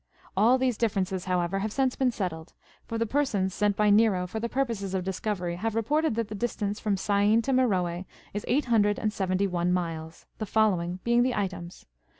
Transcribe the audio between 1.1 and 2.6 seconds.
how ever, have since been settled;